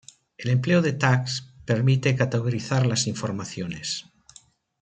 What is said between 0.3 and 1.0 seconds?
El empleo de